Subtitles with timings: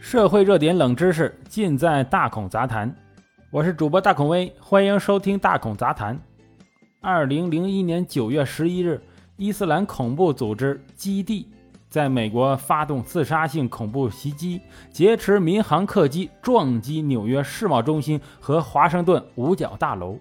[0.00, 2.94] 社会热点冷知识尽在大孔杂谈。
[3.50, 6.18] 我是主播大孔威，欢迎收听大孔杂谈。
[7.00, 9.00] 二零零一年九月十一日，
[9.36, 11.50] 伊斯兰恐怖组织基地
[11.90, 14.60] 在美国发动自杀性恐怖袭击，
[14.92, 20.16] 劫持民航客机，撞击纽约世贸中心和华盛顿五角大楼，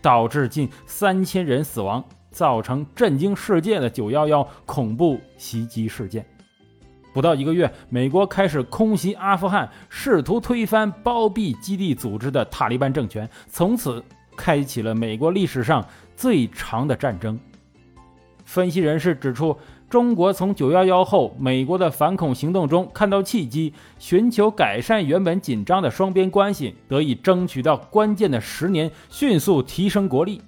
[0.00, 6.24] 导致近三千人死亡，造成震惊世界的“九幺幺”恐怖袭击事件。
[7.12, 14.02] 不到一个月，美国开始空袭阿富汗，试图推翻包庇基地组织的塔利班政权，从此
[14.36, 15.84] 开启了美国历史上
[16.16, 17.38] 最长的战争。
[18.44, 19.56] 分析人士指出，
[19.88, 30.40] 中国从九幺幺后美国的反恐行动中看到契机，寻求改善原本紧张的双边关系，得以争取到关键的十年，迅速提升国力，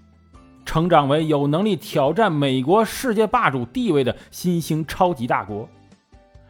[0.65, 5.69] 成长为有能力挑战美国世界霸主地位的新兴超级大国。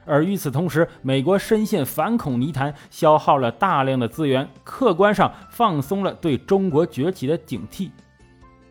[0.04, 7.90] 而与此同时，美国深陷反恐泥潭，消耗了大量的资源，客观上放松了对中国崛起的警惕，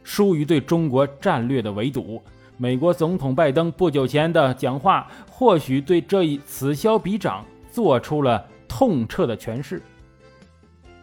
[0.03, 2.21] 疏于对中国战略的围堵。
[2.57, 9.81] 美国总统拜登不久前的讲话，或许对这一此消彼长做出了痛彻的诠释。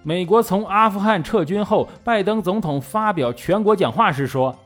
[0.02, 4.56] 美国从阿富汗撤军后，拜登总统发表全国讲话时说：“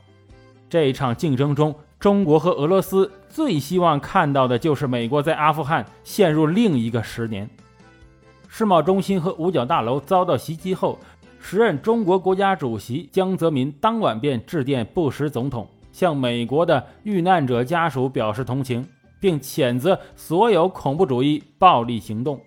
[0.68, 7.48] 这一场竞争中。”中国和俄罗斯最希望看到的就是美国在阿富汗陷入另一个十年。
[8.48, 10.98] 世贸中心和五角大楼遭到袭击后，
[11.38, 18.84] 时任中国国家主席江泽民当晚便致电布什总统，向美国的遇难者家属表示同情，
[19.20, 22.40] 并谴责所有恐怖主义暴力行动。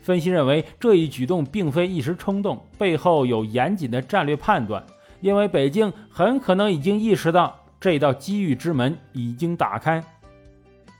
[0.00, 4.82] 分析认为，这一举动并非一时冲动，背后有严谨的战略判断，
[5.20, 7.54] 因为北京很可能已经意识到。
[7.84, 10.02] 这道机遇之门已经打开。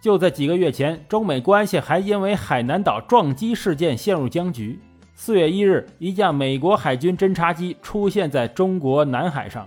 [0.02, 4.78] 就在几个月前，中美关系还因为海南岛撞击事件陷入僵局。
[5.14, 9.66] 四月一日，一架美国海军侦察机出现在中国南海上，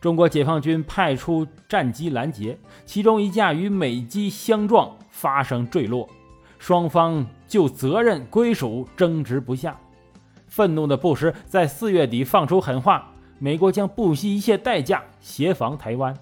[0.00, 2.56] 中国解放军派出战机拦截，
[2.86, 6.08] 其中一架与美机相撞，发生坠落，
[6.60, 9.76] 双方就责任归属争执不下。
[10.46, 13.10] 愤怒的布什在四月底放出狠话：
[13.40, 16.16] 美国将不惜一切代价协防台湾。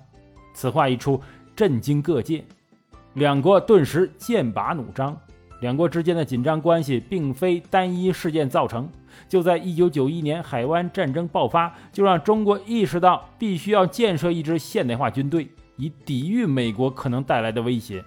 [0.53, 1.21] 此话一出，
[1.55, 2.45] 震惊各界，
[3.15, 5.17] 两国顿时剑拔弩张。
[5.61, 8.91] 两国之间的紧张关系并非单一事件造成。
[9.29, 18.05] 就在1991年海湾战争爆发，就让中国意识到必须要建设一支现代化军队，以抵御美国可能带来的威胁。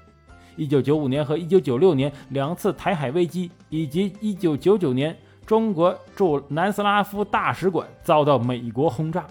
[0.58, 9.26] 1995年和1996年两次台海危机，以及1999年中国驻南斯拉夫大使馆遭到美国轰炸，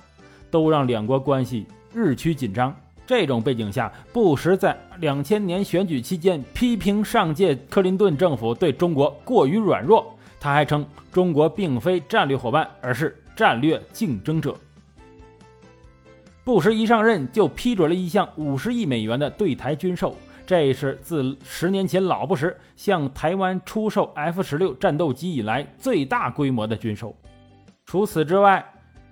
[0.51, 2.75] 都让两国关系日趋紧张。
[3.07, 10.15] 这种背景下，布什在两千年选举期间批评上届克林顿政府对中国过于软弱。
[10.41, 14.55] 他还称中国并非战略伙伴，而是战略竞争者。
[16.45, 20.15] 布什一上任就批准了一项五十亿美元的对台军售，
[20.47, 27.17] 这是自十年前老布什向台湾出售 F 十六战斗机以来最大规模的军售。
[27.87, 28.63] 除此之外，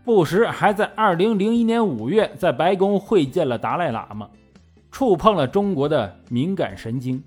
[0.05, 4.29] 布什还在2001年5月在白宫会见了达赖喇嘛，
[4.91, 7.23] 触碰了中国的敏感神经。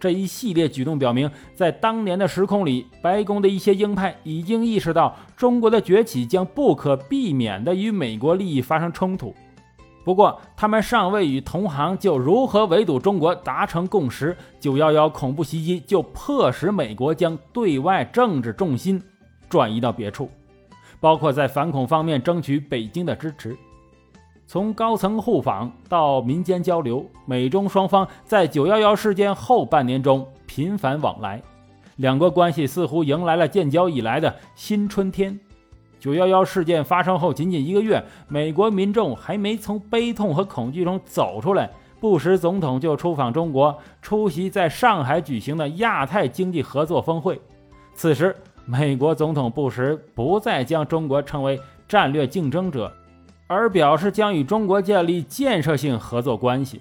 [0.00, 9.34] 这一系列举动表明，在当年的时空里，白宫的一些鹰派已经意识到中国的崛起将不可避免地与美国利益发生冲突。
[10.04, 14.36] 不过，他们尚未与同行就如何围堵中国达成共识。
[14.60, 19.02] 911恐怖袭击就迫使美国将对外政治重心
[19.48, 20.30] 转移到别处。
[21.00, 23.56] 包括在反恐方面争取北京的支持，
[24.46, 31.40] 从高层互访到民间交流，美中双方在九幺幺事件后半年中频繁往来，
[31.96, 35.38] 两国关系似乎迎来了建交以来的新春天。
[36.00, 41.70] 九幺幺事件发生后仅仅一个月，美国民众还没从悲痛和恐惧中走出来，
[42.00, 47.40] 布什总统就出访中国，出席在上海举行的亚太经济合作峰会。
[47.94, 48.34] 此时。
[48.70, 52.92] 美国总统布什不再将中国称为战略竞争者，
[53.46, 56.78] 而表示将与中国建立建设性合作关系。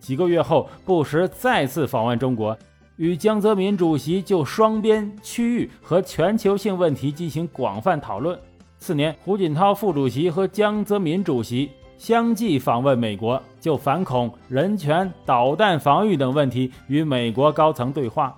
[0.00, 2.58] 几个月后，布什再次访问中国，
[2.96, 8.36] 与江泽民主席就双边、区域和全球性问题进行广泛讨论。
[8.78, 18.36] 次年，胡锦涛副主席和江泽民主席相继访问美国，就反恐、人权、导弹防御等问题与美国高层对话。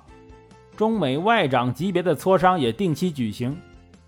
[0.77, 3.57] 中美外长级别的磋商也定期举行。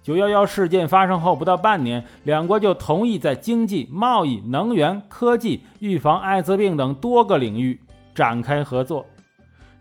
[0.02, 7.78] 九幺幺事件发生后不到半年，两国就同意在经济、贸易、能源、科技、预防艾滋病等多个领域
[8.14, 9.04] 展开合作。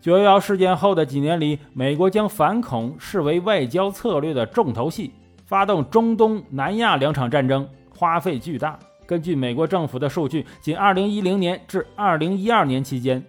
[0.00, 5.12] 九幺幺事件后的几年里，美国将反恐视为外交策略的重头戏，
[5.46, 8.78] 发动中东、南亚两场战争，花费巨大。
[9.06, 13.24] 根据美国政府的数据，仅2010年至2012年期间，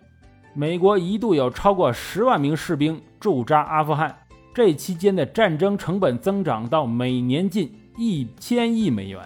[0.53, 4.15] 美国一度有超过十万名士兵驻扎阿富汗。
[4.53, 9.21] 这期间的战争成本增长到每年近一千亿美元。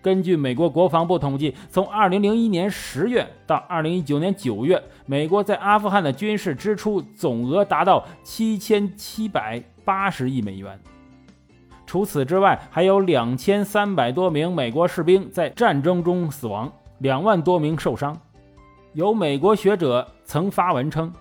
[0.00, 10.78] 根据美国国防部统计，从2001年10月到2019年9月，美国在阿富汗的军事支出总额达到7780亿美元。
[11.86, 18.18] 除此之外，还有2300多名美国士兵在战争中死亡，两万多名受伤。
[18.94, 21.12] 有美国学者曾发文称，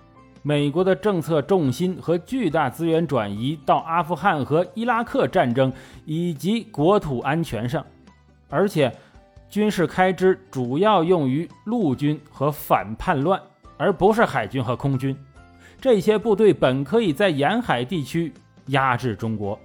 [0.43, 5.73] 美国的政策重心和巨大资源转移到阿富汗和伊拉克战争
[6.05, 7.83] 以及国土安全上。
[8.47, 8.95] 而且，
[9.49, 13.41] 军事开支主要用于陆军和反叛乱，
[13.75, 15.17] 而不是海军和空军。
[15.81, 18.31] 这些部队本可以在沿海地区
[18.67, 19.57] 压制中国。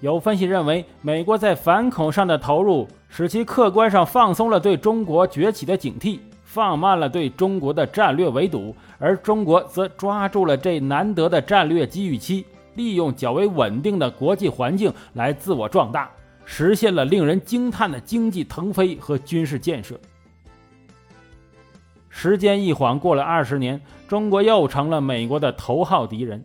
[0.00, 6.18] 有分析认为，美国在反恐上的投入，使其客观上放松了对中国崛起的警惕，
[6.52, 12.44] 放慢了对中国的战略围堵，而中国则抓住了这难得的战略机遇期，
[12.74, 16.10] 利用较为稳定的国际环境来自我壮大。
[16.44, 19.98] 实现了令人惊叹的经济腾飞和军事建设。
[22.10, 26.44] 时间一晃过了二十年，中国又成了美国的头号敌人。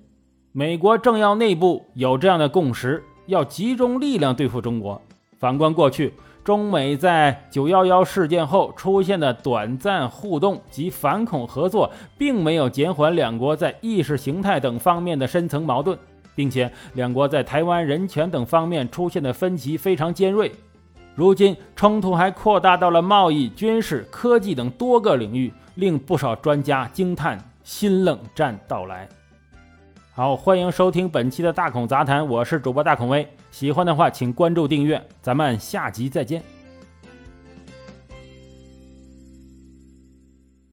[0.54, 5.02] 美国政要内部有这样的共识：要集中力量对付中国。
[5.38, 6.14] 反观过去，
[6.48, 16.00] 中美在九幺幺事件后出现的短暂互动及反恐合作，并没有减缓两国在意识形态等方面的深层矛盾。
[16.34, 20.50] 并且，两国在台湾人权等方面出现的分歧非常尖锐。
[21.16, 29.10] 如今，冲突还扩大到了贸易、军事、科技等多个领域，令不少专家惊叹新冷战到来。
[30.18, 33.28] 好，欢迎收听本期的大孔杂谈，我是主播大孔威。
[33.52, 36.42] 喜欢的话，请关注订阅，咱们下集再见。